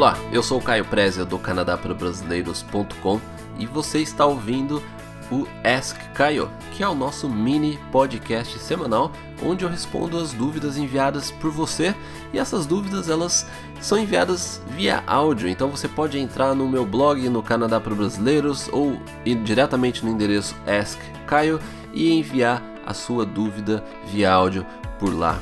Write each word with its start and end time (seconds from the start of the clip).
Olá, 0.00 0.16
eu 0.32 0.42
sou 0.42 0.58
o 0.58 0.62
Caio 0.62 0.86
Prezia 0.86 1.26
do 1.26 1.38
Canadá 1.38 1.76
para 1.76 1.92
Brasileiros.com 1.92 3.20
e 3.58 3.66
você 3.66 3.98
está 3.98 4.24
ouvindo 4.24 4.82
o 5.30 5.46
Ask 5.62 5.94
Caio, 6.14 6.50
que 6.72 6.82
é 6.82 6.88
o 6.88 6.94
nosso 6.94 7.28
mini 7.28 7.78
podcast 7.92 8.58
semanal 8.60 9.12
onde 9.42 9.62
eu 9.62 9.68
respondo 9.68 10.16
as 10.16 10.32
dúvidas 10.32 10.78
enviadas 10.78 11.30
por 11.30 11.50
você 11.50 11.94
e 12.32 12.38
essas 12.38 12.64
dúvidas 12.64 13.10
elas 13.10 13.46
são 13.78 13.98
enviadas 13.98 14.62
via 14.68 15.04
áudio, 15.06 15.50
então 15.50 15.68
você 15.68 15.86
pode 15.86 16.18
entrar 16.18 16.54
no 16.54 16.66
meu 16.66 16.86
blog 16.86 17.28
no 17.28 17.42
Canadá 17.42 17.78
para 17.78 17.94
Brasileiros 17.94 18.70
ou 18.72 18.98
ir 19.26 19.34
diretamente 19.42 20.02
no 20.02 20.10
endereço 20.10 20.56
Ask 20.66 20.98
Caio 21.26 21.60
e 21.92 22.10
enviar 22.10 22.62
a 22.86 22.94
sua 22.94 23.26
dúvida 23.26 23.84
via 24.06 24.32
áudio 24.32 24.64
por 24.98 25.14
lá. 25.14 25.38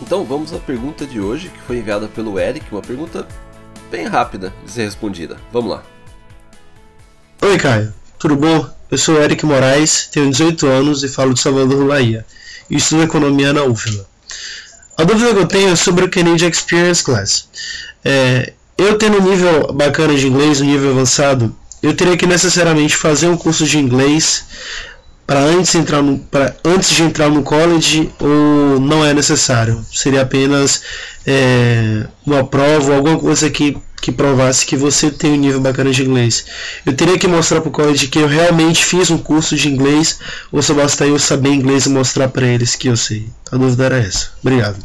Então 0.00 0.24
vamos 0.24 0.54
à 0.54 0.58
pergunta 0.58 1.04
de 1.04 1.20
hoje 1.20 1.50
que 1.50 1.60
foi 1.60 1.76
enviada 1.76 2.08
pelo 2.08 2.38
Eric, 2.38 2.72
uma 2.72 2.80
pergunta 2.80 3.28
bem 3.90 4.06
rápida 4.06 4.52
de 4.64 4.70
ser 4.70 4.84
respondida. 4.84 5.36
Vamos 5.52 5.70
lá. 5.70 5.82
Oi, 7.42 7.58
Caio. 7.58 7.92
Tudo 8.18 8.36
bom? 8.36 8.68
Eu 8.90 8.98
sou 8.98 9.20
Eric 9.22 9.44
Moraes, 9.44 10.08
tenho 10.10 10.30
18 10.30 10.66
anos 10.66 11.02
e 11.02 11.08
falo 11.08 11.34
de 11.34 11.40
Salvador, 11.40 11.86
Bahia. 11.86 12.24
E 12.70 12.76
estudo 12.76 13.02
economia 13.02 13.52
na 13.52 13.62
UFLA. 13.64 14.06
A 14.96 15.04
dúvida 15.04 15.32
que 15.32 15.40
eu 15.40 15.46
tenho 15.46 15.70
é 15.70 15.76
sobre 15.76 16.04
o 16.04 16.10
Canadian 16.10 16.48
Experience 16.48 17.04
Class. 17.04 17.48
É, 18.04 18.52
eu 18.76 18.98
tendo 18.98 19.18
um 19.18 19.30
nível 19.30 19.72
bacana 19.72 20.14
de 20.14 20.26
inglês, 20.26 20.60
um 20.60 20.64
nível 20.64 20.90
avançado, 20.90 21.54
eu 21.82 21.94
teria 21.94 22.16
que 22.16 22.26
necessariamente 22.26 22.96
fazer 22.96 23.28
um 23.28 23.36
curso 23.36 23.64
de 23.64 23.78
inglês 23.78 24.44
para 25.28 25.40
antes, 25.40 25.74
entrar 25.74 26.02
no, 26.02 26.26
antes 26.64 26.96
de 26.96 27.02
entrar 27.02 27.28
no 27.28 27.42
college 27.42 28.10
ou 28.18 28.80
não 28.80 29.04
é 29.04 29.12
necessário? 29.12 29.84
Seria 29.92 30.22
apenas 30.22 30.82
é, 31.26 32.06
uma 32.24 32.46
prova 32.46 32.92
ou 32.92 32.96
alguma 32.96 33.18
coisa 33.18 33.50
que, 33.50 33.76
que 34.00 34.10
provasse 34.10 34.64
que 34.64 34.74
você 34.74 35.10
tem 35.10 35.32
um 35.32 35.36
nível 35.36 35.60
bacana 35.60 35.90
de 35.90 36.02
inglês? 36.02 36.46
Eu 36.86 36.96
teria 36.96 37.18
que 37.18 37.28
mostrar 37.28 37.60
para 37.60 37.68
o 37.68 37.72
college 37.72 38.08
que 38.08 38.18
eu 38.18 38.26
realmente 38.26 38.82
fiz 38.82 39.10
um 39.10 39.18
curso 39.18 39.54
de 39.54 39.68
inglês 39.68 40.18
ou 40.50 40.62
só 40.62 40.72
basta 40.72 41.06
eu 41.06 41.18
saber 41.18 41.50
inglês 41.50 41.84
e 41.84 41.90
mostrar 41.90 42.28
para 42.28 42.46
eles 42.46 42.74
que 42.74 42.88
eu 42.88 42.96
sei? 42.96 43.28
A 43.52 43.58
dúvida 43.58 43.84
era 43.84 43.98
essa. 43.98 44.30
Obrigado. 44.42 44.78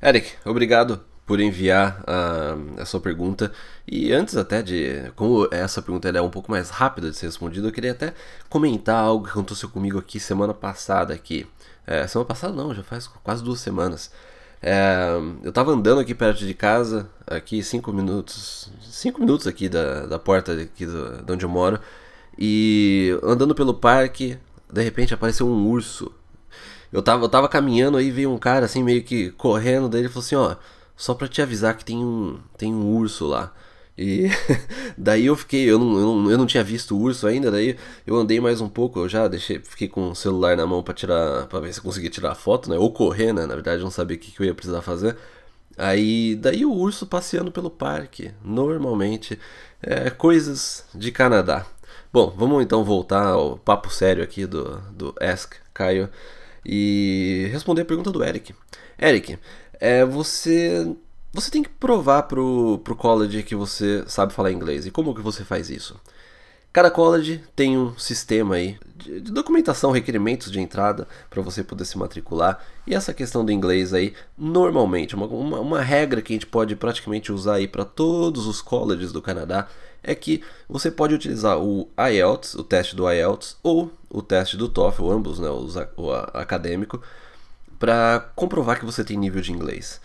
Eric, 0.00 0.28
obrigado 0.44 1.00
por 1.28 1.40
enviar 1.40 2.02
a, 2.06 2.82
a, 2.82 2.84
sua 2.86 2.98
pergunta. 3.00 3.52
E 3.86 4.12
antes 4.12 4.34
até 4.34 4.62
de. 4.62 5.12
Como 5.14 5.46
essa 5.52 5.82
pergunta 5.82 6.08
é 6.08 6.22
um 6.22 6.30
pouco 6.30 6.50
mais 6.50 6.70
rápida 6.70 7.10
de 7.10 7.16
ser 7.16 7.26
respondida, 7.26 7.68
eu 7.68 7.72
queria 7.72 7.92
até 7.92 8.14
comentar 8.48 8.96
algo 8.96 9.26
que 9.26 9.30
aconteceu 9.30 9.68
comigo 9.68 9.98
aqui 9.98 10.18
semana 10.18 10.54
passada 10.54 11.12
aqui. 11.12 11.46
É, 11.86 12.06
semana 12.06 12.26
passada 12.26 12.54
não, 12.54 12.74
já 12.74 12.82
faz 12.82 13.06
quase 13.06 13.44
duas 13.44 13.60
semanas. 13.60 14.10
É, 14.62 15.10
eu 15.44 15.52
tava 15.52 15.70
andando 15.72 16.00
aqui 16.00 16.14
perto 16.14 16.38
de 16.38 16.54
casa, 16.54 17.08
aqui 17.26 17.62
cinco 17.62 17.92
minutos. 17.92 18.72
cinco 18.90 19.20
minutos 19.20 19.46
aqui 19.46 19.68
da, 19.68 20.06
da 20.06 20.18
porta 20.18 20.52
aqui 20.52 20.86
do, 20.86 21.22
de 21.22 21.32
onde 21.32 21.44
eu 21.44 21.50
moro. 21.50 21.78
E 22.38 23.18
andando 23.22 23.54
pelo 23.54 23.74
parque, 23.74 24.38
de 24.72 24.82
repente 24.82 25.12
apareceu 25.12 25.46
um 25.46 25.66
urso. 25.68 26.10
Eu 26.90 27.02
tava, 27.02 27.24
eu 27.24 27.28
tava 27.28 27.48
caminhando 27.50 27.98
aí 27.98 28.10
veio 28.10 28.32
um 28.32 28.38
cara 28.38 28.64
assim 28.64 28.82
meio 28.82 29.02
que 29.04 29.30
correndo, 29.32 29.90
daí 29.90 30.00
ele 30.00 30.08
falou 30.08 30.24
assim, 30.24 30.36
ó 30.36 30.56
só 30.98 31.14
para 31.14 31.28
te 31.28 31.40
avisar 31.40 31.76
que 31.76 31.84
tem 31.84 31.96
um, 31.96 32.38
tem 32.58 32.74
um 32.74 32.94
urso 32.94 33.26
lá. 33.26 33.54
E 33.96 34.28
daí 34.98 35.26
eu 35.26 35.36
fiquei, 35.36 35.64
eu 35.64 35.78
não, 35.78 35.98
eu 35.98 36.06
não, 36.06 36.30
eu 36.30 36.38
não 36.38 36.46
tinha 36.46 36.62
visto 36.62 36.96
o 36.96 37.00
urso 37.00 37.26
ainda, 37.26 37.50
daí 37.50 37.76
eu 38.06 38.16
andei 38.16 38.40
mais 38.40 38.60
um 38.60 38.68
pouco, 38.68 39.00
eu 39.00 39.08
já 39.08 39.26
deixei, 39.28 39.60
fiquei 39.60 39.88
com 39.88 40.10
o 40.10 40.14
celular 40.14 40.56
na 40.56 40.66
mão 40.66 40.82
para 40.82 40.94
tirar, 40.94 41.46
para 41.46 41.60
ver 41.60 41.72
se 41.72 41.80
conseguia 41.80 42.10
tirar 42.10 42.34
foto, 42.34 42.68
né? 42.68 42.76
Ou 42.76 42.92
correr, 42.92 43.32
né? 43.32 43.46
Na 43.46 43.54
verdade, 43.54 43.80
eu 43.80 43.84
não 43.84 43.90
sabia 43.90 44.16
o 44.16 44.20
que, 44.20 44.30
que 44.32 44.40
eu 44.40 44.46
ia 44.46 44.54
precisar 44.54 44.82
fazer. 44.82 45.16
Aí, 45.76 46.34
daí 46.36 46.64
o 46.66 46.72
urso 46.72 47.06
passeando 47.06 47.52
pelo 47.52 47.70
parque, 47.70 48.32
normalmente, 48.44 49.38
é, 49.82 50.10
coisas 50.10 50.84
de 50.94 51.12
Canadá. 51.12 51.66
Bom, 52.12 52.32
vamos 52.36 52.62
então 52.62 52.84
voltar 52.84 53.26
ao 53.26 53.58
papo 53.58 53.90
sério 53.90 54.22
aqui 54.24 54.46
do, 54.46 54.78
do 54.92 55.14
Ask 55.20 55.54
Caio 55.72 56.08
e 56.64 57.48
responder 57.52 57.82
a 57.82 57.84
pergunta 57.84 58.10
do 58.10 58.24
Eric. 58.24 58.54
Eric, 59.00 59.38
é 59.80 60.04
você 60.04 60.94
você 61.32 61.50
tem 61.50 61.62
que 61.62 61.68
provar 61.68 62.22
pro, 62.22 62.80
pro 62.82 62.96
college 62.96 63.42
que 63.42 63.54
você 63.54 64.02
sabe 64.06 64.32
falar 64.32 64.50
inglês. 64.50 64.86
E 64.86 64.90
como 64.90 65.14
que 65.14 65.20
você 65.20 65.44
faz 65.44 65.70
isso? 65.70 66.00
Cada 66.72 66.90
college 66.90 67.42
tem 67.56 67.78
um 67.78 67.96
sistema 67.98 68.56
aí 68.56 68.78
de, 68.94 69.20
de 69.20 69.32
documentação, 69.32 69.90
requerimentos 69.90 70.50
de 70.50 70.60
entrada 70.60 71.06
para 71.30 71.42
você 71.42 71.62
poder 71.62 71.84
se 71.84 71.96
matricular. 71.96 72.62
E 72.86 72.94
essa 72.94 73.14
questão 73.14 73.44
do 73.44 73.52
inglês 73.52 73.94
aí, 73.94 74.14
normalmente, 74.36 75.14
uma, 75.14 75.26
uma, 75.26 75.60
uma 75.60 75.80
regra 75.80 76.22
que 76.22 76.32
a 76.32 76.36
gente 76.36 76.46
pode 76.46 76.76
praticamente 76.76 77.32
usar 77.32 77.54
aí 77.54 77.68
para 77.68 77.84
todos 77.84 78.46
os 78.46 78.60
colleges 78.60 79.12
do 79.12 79.22
Canadá 79.22 79.68
é 80.02 80.14
que 80.14 80.42
você 80.68 80.90
pode 80.90 81.14
utilizar 81.14 81.58
o 81.58 81.88
IELTS, 81.98 82.54
o 82.54 82.62
teste 82.62 82.94
do 82.94 83.10
IELTS, 83.10 83.56
ou 83.62 83.90
o 84.08 84.22
teste 84.22 84.56
do 84.56 84.68
TOEFL, 84.68 85.10
ambos, 85.10 85.38
né, 85.38 85.48
o, 85.48 85.66
o 85.96 86.12
acadêmico, 86.12 87.02
para 87.78 88.30
comprovar 88.34 88.78
que 88.78 88.84
você 88.84 89.04
tem 89.04 89.16
nível 89.16 89.40
de 89.40 89.52
inglês. 89.52 90.00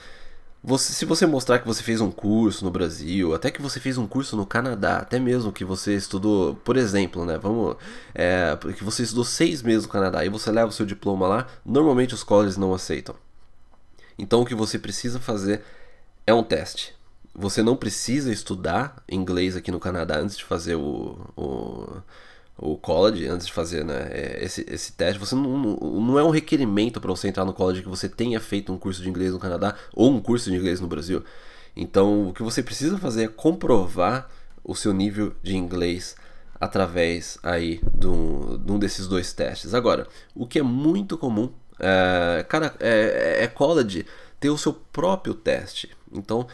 Você, 0.65 0.93
se 0.93 1.03
você 1.03 1.25
mostrar 1.25 1.59
que 1.59 1.67
você 1.67 1.83
fez 1.83 1.99
um 1.99 2.09
curso 2.09 2.63
no 2.63 2.71
Brasil, 2.71 3.33
até 3.33 3.51
que 3.51 3.61
você 3.61 3.81
fez 3.81 3.97
um 3.97 4.07
curso 4.07 4.37
no 4.37 4.45
Canadá, 4.45 4.97
até 4.97 5.19
mesmo 5.19 5.51
que 5.51 5.65
você 5.65 5.93
estudou, 5.93 6.55
por 6.55 6.77
exemplo, 6.77 7.25
né? 7.25 7.37
Vamos, 7.37 7.75
é, 8.15 8.57
que 8.77 8.83
você 8.83 9.03
estudou 9.03 9.25
seis 9.25 9.61
meses 9.61 9.83
no 9.83 9.91
Canadá 9.91 10.23
e 10.23 10.29
você 10.29 10.49
leva 10.51 10.69
o 10.69 10.71
seu 10.71 10.85
diploma 10.85 11.27
lá, 11.27 11.47
normalmente 11.65 12.13
os 12.13 12.23
colleges 12.23 12.55
não 12.55 12.73
aceitam. 12.73 13.13
Então 14.17 14.41
o 14.41 14.45
que 14.45 14.55
você 14.55 14.79
precisa 14.79 15.19
fazer 15.19 15.63
é 16.25 16.33
um 16.33 16.43
teste. 16.43 16.95
Você 17.35 17.61
não 17.61 17.75
precisa 17.75 18.31
estudar 18.31 19.03
inglês 19.09 19.57
aqui 19.57 19.71
no 19.71 19.79
Canadá 19.79 20.17
antes 20.19 20.37
de 20.37 20.45
fazer 20.45 20.75
o, 20.75 21.19
o 21.35 21.82
o 22.57 22.77
college 22.77 23.27
antes 23.27 23.47
de 23.47 23.53
fazer 23.53 23.83
né, 23.83 24.07
é, 24.11 24.43
esse, 24.43 24.65
esse 24.69 24.93
teste. 24.93 25.19
Você 25.19 25.35
não, 25.35 25.57
não, 25.57 26.19
é 26.19 26.23
um 26.23 26.29
requerimento 26.29 27.01
para 27.01 27.11
você 27.11 27.27
entrar 27.27 27.45
no 27.45 27.53
college 27.53 27.81
que 27.81 27.89
você 27.89 28.07
tenha 28.07 28.39
feito 28.39 28.71
um 28.71 28.77
curso 28.77 29.01
de 29.01 29.09
inglês 29.09 29.31
no 29.31 29.39
Canadá 29.39 29.75
ou 29.93 30.11
um 30.11 30.21
curso 30.21 30.49
de 30.49 30.55
inglês 30.55 30.79
no 30.79 30.87
Brasil. 30.87 31.23
Então, 31.75 32.29
o 32.29 32.33
que 32.33 32.43
você 32.43 32.61
precisa 32.61 32.97
fazer 32.97 33.23
é 33.23 33.27
comprovar 33.27 34.29
o 34.63 34.75
seu 34.75 34.93
nível 34.93 35.33
de 35.41 35.57
inglês 35.57 36.15
através 36.59 37.37
aí 37.43 37.81
de 37.93 38.07
um, 38.07 38.57
de 38.57 38.71
um 38.71 38.79
desses 38.79 39.07
dois 39.07 39.33
testes. 39.33 39.73
Agora, 39.73 40.07
o 40.35 40.47
que 40.47 40.59
é 40.59 40.63
muito 40.63 41.17
comum 41.17 41.51
é, 41.79 42.45
cara, 42.47 42.73
é, 42.79 43.43
é 43.43 43.47
college 43.47 44.05
ter 44.39 44.49
o 44.49 44.57
seu 44.57 44.73
próprio 44.73 45.33
teste. 45.33 45.89
Então, 46.11 46.47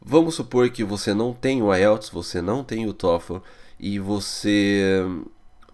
vamos 0.00 0.34
supor 0.34 0.68
que 0.70 0.84
você 0.84 1.14
não 1.14 1.32
tem 1.32 1.62
o 1.62 1.74
IELTS, 1.74 2.10
você 2.10 2.42
não 2.42 2.64
tem 2.64 2.86
o 2.86 2.92
TOEFL 2.92 3.38
e 3.78 3.98
você 3.98 5.04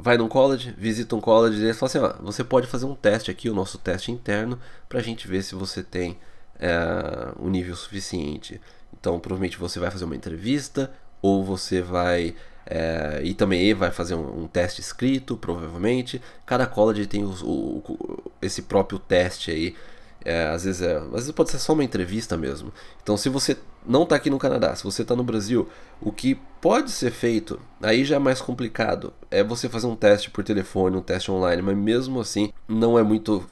vai 0.01 0.17
num 0.17 0.29
college, 0.29 0.75
visita 0.77 1.15
um 1.15 1.21
college 1.21 1.61
e 1.61 1.65
eles 1.65 1.79
falam 1.79 1.89
assim: 1.89 1.99
ó, 1.99 2.23
você 2.25 2.43
pode 2.43 2.67
fazer 2.67 2.87
um 2.87 2.95
teste 2.95 3.31
aqui, 3.31 3.49
o 3.49 3.55
nosso 3.55 3.79
teste 3.79 4.11
interno, 4.11 4.59
para 4.89 4.99
a 4.99 5.03
gente 5.03 5.29
ver 5.29 5.43
se 5.43 5.55
você 5.55 5.83
tem 5.83 6.19
é, 6.59 7.33
um 7.39 7.49
nível 7.49 7.77
suficiente. 7.77 8.61
Então, 8.99 9.19
provavelmente 9.21 9.59
você 9.59 9.79
vai 9.79 9.91
fazer 9.91 10.05
uma 10.05 10.17
entrevista 10.17 10.91
ou 11.23 11.45
você 11.45 11.81
vai. 11.81 12.35
É, 12.67 13.21
e 13.25 13.35
também 13.35 13.75
vai 13.75 13.91
fazer 13.91 14.15
um, 14.15 14.43
um, 14.43 14.47
teste 14.47 14.81
escrito, 14.81 15.37
provavelmente. 15.37 16.21
Cada 16.47 16.67
college 16.67 17.07
tem 17.07 17.25
os, 17.25 17.43
o, 17.43 17.49
o, 17.49 18.33
esse 18.41 18.63
próprio 18.63 18.99
teste 18.99 19.51
aí 19.51 19.75
é, 20.25 20.49
às, 20.49 20.65
vezes 20.65 20.83
é, 20.83 20.97
às 20.97 21.11
vezes 21.11 21.33
pode 21.33 21.51
ser 21.51 21.59
só 21.59 21.73
uma 21.73 21.85
entrevista 21.85 22.37
mesmo. 22.37 22.73
Então, 23.03 23.17
se 23.17 23.29
você 23.29 23.57
não 23.87 24.03
está 24.03 24.17
aqui 24.17 24.31
no 24.31 24.39
Canadá, 24.39 24.75
se 24.75 24.85
você 24.85 25.03
está 25.03 25.17
no 25.17 25.25
Brasil, 25.25 25.69
o 26.01 26.13
que 26.13 26.39
pode 26.61 26.91
ser 26.91 27.11
feito, 27.11 27.61
aí 27.83 28.05
já 28.05 28.17
é 28.17 28.19
mais 28.19 28.41
complicado, 28.41 29.13
é 29.31 29.43
você 29.43 29.69
fazer 29.69 29.87
um 29.87 29.97
teste 29.97 30.31
por 30.31 30.45
telefone, 30.45 30.97
um 30.97 31.03
teste 31.03 31.31
online, 31.31 31.63
mas 31.63 31.77
mesmo 31.77 32.21
assim 32.21 32.53
não 32.69 32.99
é 32.99 33.03
muito 33.03 33.47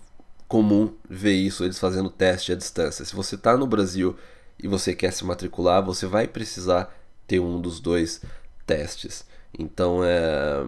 comum 0.46 0.94
ver 1.08 1.34
isso, 1.34 1.64
eles 1.64 1.78
fazendo 1.78 2.10
teste 2.10 2.52
à 2.52 2.54
distância. 2.54 3.04
Se 3.04 3.14
você 3.14 3.34
está 3.34 3.56
no 3.56 3.66
Brasil 3.66 4.16
e 4.58 4.66
você 4.66 4.94
quer 4.94 5.12
se 5.12 5.24
matricular, 5.24 5.84
você 5.84 6.06
vai 6.06 6.26
precisar 6.26 6.94
ter 7.26 7.38
um 7.38 7.60
dos 7.60 7.80
dois 7.80 8.22
testes. 8.66 9.24
Então, 9.56 10.00
é, 10.04 10.64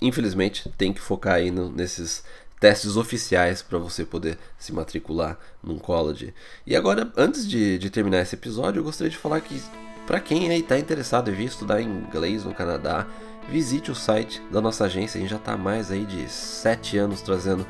infelizmente, 0.00 0.68
tem 0.76 0.92
que 0.92 1.00
focar 1.00 1.34
aí 1.34 1.50
no, 1.50 1.70
nesses 1.70 2.24
testes 2.64 2.96
oficiais 2.96 3.60
para 3.60 3.76
você 3.76 4.06
poder 4.06 4.38
se 4.56 4.72
matricular 4.72 5.38
num 5.62 5.78
college. 5.78 6.32
E 6.66 6.74
agora, 6.74 7.12
antes 7.14 7.46
de, 7.46 7.76
de 7.76 7.90
terminar 7.90 8.22
esse 8.22 8.36
episódio, 8.36 8.80
eu 8.80 8.84
gostaria 8.84 9.10
de 9.10 9.18
falar 9.18 9.38
que 9.42 9.62
para 10.06 10.18
quem 10.18 10.48
aí 10.48 10.60
está 10.60 10.78
interessado 10.78 11.30
em 11.30 11.34
vir 11.34 11.44
estudar 11.44 11.82
inglês 11.82 12.42
no 12.42 12.54
Canadá, 12.54 13.06
visite 13.50 13.90
o 13.90 13.94
site 13.94 14.40
da 14.50 14.62
nossa 14.62 14.86
agência. 14.86 15.18
A 15.18 15.20
gente 15.20 15.28
já 15.28 15.36
está 15.36 15.58
mais 15.58 15.90
aí 15.90 16.06
de 16.06 16.26
7 16.26 16.96
anos 16.96 17.20
trazendo 17.20 17.66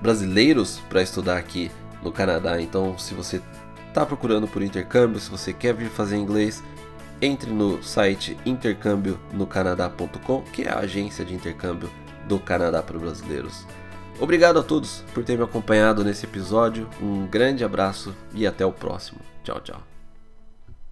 brasileiros 0.00 0.78
para 0.88 1.02
estudar 1.02 1.36
aqui 1.36 1.68
no 2.00 2.12
Canadá. 2.12 2.62
Então, 2.62 2.96
se 2.96 3.14
você 3.14 3.42
está 3.88 4.06
procurando 4.06 4.46
por 4.46 4.62
intercâmbio, 4.62 5.18
se 5.18 5.28
você 5.28 5.52
quer 5.52 5.74
vir 5.74 5.90
fazer 5.90 6.16
inglês, 6.16 6.62
entre 7.20 7.50
no 7.50 7.82
site 7.82 8.36
intercâmbionocanadā.com, 8.46 10.42
que 10.52 10.62
é 10.62 10.70
a 10.70 10.78
agência 10.78 11.24
de 11.24 11.34
intercâmbio 11.34 11.90
do 12.28 12.38
Canadá 12.38 12.80
para 12.80 12.96
brasileiros. 12.96 13.66
Obrigado 14.20 14.58
a 14.58 14.62
todos 14.62 15.04
por 15.14 15.24
ter 15.24 15.36
me 15.36 15.44
acompanhado 15.44 16.04
nesse 16.04 16.26
episódio. 16.26 16.88
Um 17.00 17.26
grande 17.26 17.64
abraço 17.64 18.14
e 18.34 18.46
até 18.46 18.64
o 18.64 18.72
próximo. 18.72 19.20
Tchau, 19.42 19.60
tchau. 19.60 19.97